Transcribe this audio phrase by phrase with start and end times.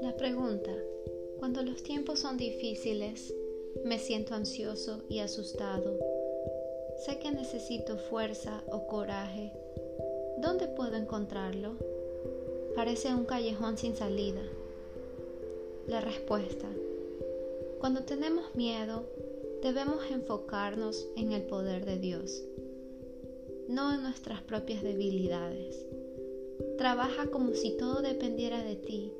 [0.00, 0.72] La pregunta,
[1.38, 3.34] cuando los tiempos son difíciles,
[3.84, 5.98] me siento ansioso y asustado.
[7.04, 9.52] Sé que necesito fuerza o coraje.
[10.38, 11.74] ¿Dónde puedo encontrarlo?
[12.74, 14.42] Parece un callejón sin salida.
[15.86, 16.68] La respuesta.
[17.80, 19.04] Cuando tenemos miedo,
[19.62, 22.44] debemos enfocarnos en el poder de Dios,
[23.68, 25.84] no en nuestras propias debilidades.
[26.78, 29.12] Trabaja como si todo dependiera de ti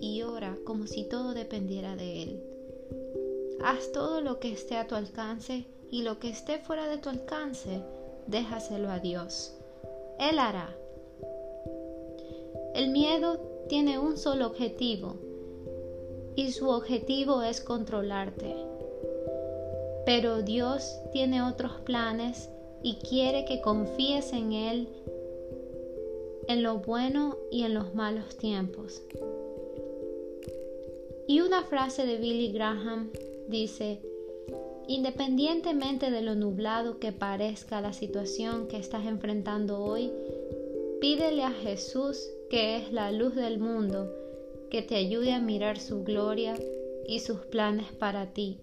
[0.00, 2.42] y ora como si todo dependiera de Él.
[3.62, 7.08] Haz todo lo que esté a tu alcance y lo que esté fuera de tu
[7.08, 7.82] alcance,
[8.26, 9.54] déjaselo a Dios.
[10.18, 10.74] Él hará.
[12.74, 15.16] El miedo tiene un solo objetivo
[16.36, 18.56] y su objetivo es controlarte.
[20.04, 22.50] Pero Dios tiene otros planes
[22.84, 24.88] y quiere que confíes en Él
[26.46, 29.02] en lo bueno y en los malos tiempos.
[31.26, 33.10] Y una frase de Billy Graham
[33.48, 34.00] dice,
[34.86, 40.12] independientemente de lo nublado que parezca la situación que estás enfrentando hoy,
[41.00, 44.14] pídele a Jesús, que es la luz del mundo,
[44.70, 46.54] que te ayude a mirar su gloria
[47.08, 48.58] y sus planes para ti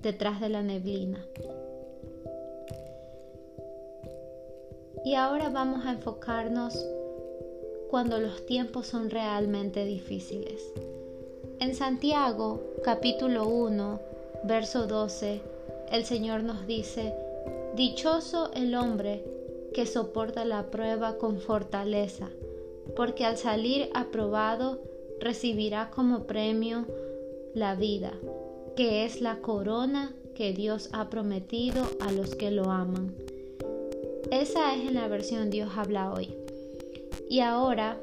[0.00, 1.26] detrás de la neblina.
[5.02, 6.78] Y ahora vamos a enfocarnos
[7.88, 10.72] cuando los tiempos son realmente difíciles.
[11.58, 14.00] En Santiago capítulo 1,
[14.44, 15.40] verso 12,
[15.90, 17.14] el Señor nos dice,
[17.74, 19.24] Dichoso el hombre
[19.72, 22.28] que soporta la prueba con fortaleza,
[22.94, 24.80] porque al salir aprobado
[25.18, 26.84] recibirá como premio
[27.54, 28.12] la vida,
[28.76, 33.14] que es la corona que Dios ha prometido a los que lo aman.
[34.30, 36.34] Esa es en la versión Dios habla hoy.
[37.28, 37.98] Y ahora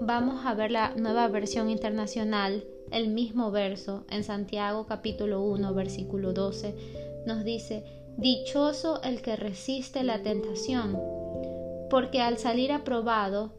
[0.00, 6.32] vamos a ver la nueva versión internacional, el mismo verso en Santiago capítulo 1 versículo
[6.32, 6.74] 12
[7.26, 7.84] nos dice,
[8.16, 10.98] Dichoso el que resiste la tentación,
[11.88, 13.52] porque al salir aprobado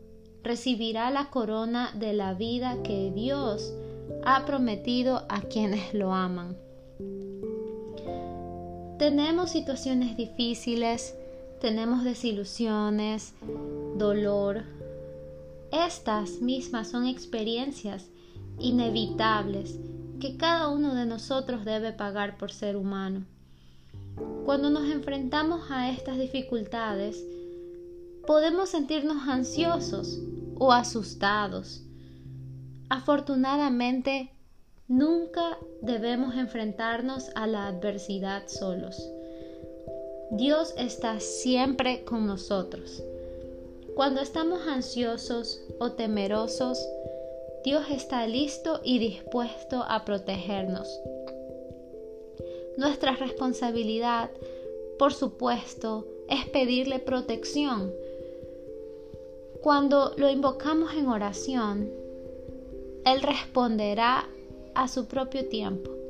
[0.44, 3.74] recibirá la corona de la vida que Dios
[4.24, 6.58] ha prometido a quienes lo aman.
[8.98, 11.16] Tenemos situaciones difíciles,
[11.62, 13.36] tenemos desilusiones,
[13.96, 14.64] dolor.
[15.72, 18.10] Estas mismas son experiencias
[18.60, 19.80] inevitables
[20.20, 23.26] que cada uno de nosotros debe pagar por ser humano.
[24.44, 27.24] Cuando nos enfrentamos a estas dificultades,
[28.26, 30.20] podemos sentirnos ansiosos
[30.56, 31.84] o asustados.
[32.90, 34.32] Afortunadamente,
[34.88, 39.00] nunca debemos enfrentarnos a la adversidad solos.
[40.32, 43.04] Dios está siempre con nosotros.
[43.96, 46.80] Cuando estamos ansiosos o temerosos,
[47.64, 50.88] Dios está listo y dispuesto a protegernos.
[52.78, 54.32] Nuestra responsabilidad,
[54.98, 57.92] por supuesto, es pedirle protección
[59.62, 61.92] cuando lo invocamos en oración,
[63.06, 64.28] Él responderá
[64.74, 66.01] a su propio tiempo.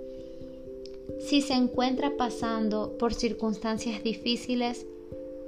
[1.19, 4.85] Si se encuentra pasando por circunstancias difíciles,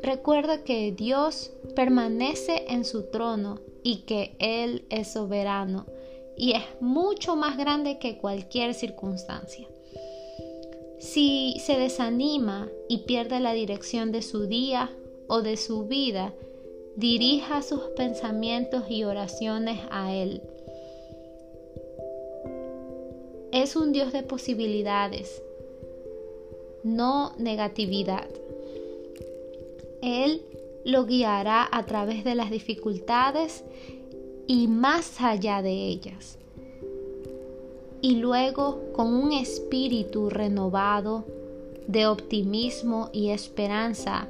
[0.02, 5.86] recuerda que Dios permanece en su trono y que Él es soberano
[6.36, 9.68] y es mucho más grande que cualquier circunstancia.
[11.00, 14.90] Si se desanima y pierde la dirección de su día
[15.28, 16.34] o de su vida,
[16.96, 20.42] dirija sus pensamientos y oraciones a Él.
[23.52, 25.44] Es un Dios de posibilidades,
[26.84, 28.28] no negatividad.
[30.02, 30.42] Él
[30.86, 33.64] lo guiará a través de las dificultades
[34.48, 36.38] y más allá de ellas.
[38.02, 41.24] Y luego, con un espíritu renovado
[41.88, 44.28] de optimismo y esperanza,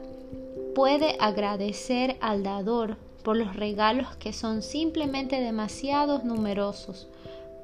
[0.76, 7.08] puede agradecer al dador por los regalos que son simplemente demasiados numerosos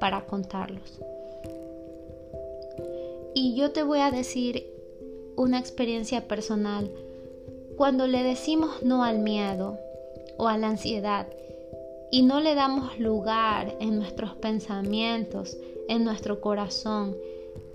[0.00, 0.98] para contarlos.
[3.34, 4.66] Y yo te voy a decir
[5.40, 6.90] una experiencia personal.
[7.78, 9.78] Cuando le decimos no al miedo
[10.36, 11.28] o a la ansiedad
[12.10, 15.56] y no le damos lugar en nuestros pensamientos,
[15.88, 17.16] en nuestro corazón,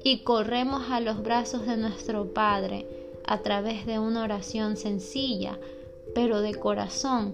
[0.03, 2.85] y corremos a los brazos de nuestro Padre,
[3.25, 5.57] a través de una oración sencilla,
[6.13, 7.33] pero de corazón,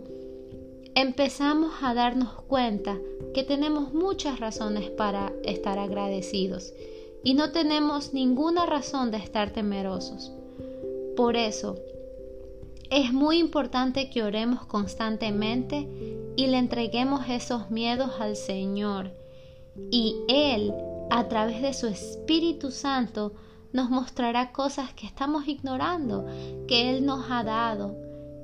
[0.96, 2.98] empezamos a darnos cuenta
[3.34, 6.74] que tenemos muchas razones para estar agradecidos
[7.24, 10.32] y no tenemos ninguna razón de estar temerosos.
[11.16, 11.78] Por eso,
[12.90, 15.88] Es muy importante que oremos constantemente
[16.36, 19.12] y le entreguemos esos miedos al Señor.
[19.90, 20.74] Y Él,
[21.10, 23.32] a través de su Espíritu Santo,
[23.72, 26.26] nos mostrará cosas que estamos ignorando,
[26.68, 27.96] que Él nos ha dado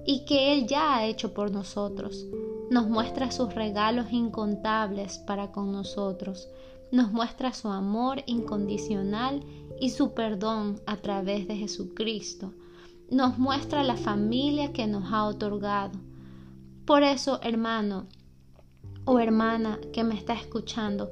[0.05, 2.25] y que Él ya ha hecho por nosotros.
[2.71, 6.47] Nos muestra sus regalos incontables para con nosotros.
[6.91, 9.43] Nos muestra su amor incondicional
[9.79, 12.53] y su perdón a través de Jesucristo
[13.09, 15.97] nos muestra la familia que nos ha otorgado.
[16.85, 18.07] Por eso, hermano
[19.05, 21.09] o hermana que me está escuchando,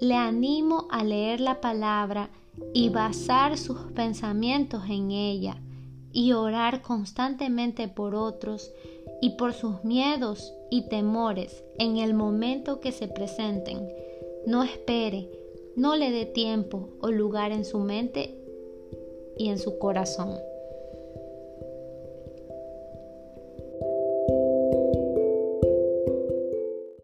[0.00, 2.30] le animo a leer la palabra
[2.74, 5.56] y basar sus pensamientos en ella
[6.12, 8.70] y orar constantemente por otros
[9.22, 13.88] y por sus miedos y temores en el momento que se presenten.
[14.46, 15.28] No espere,
[15.76, 18.34] no le dé tiempo o lugar en su mente
[19.36, 20.38] y en su corazón.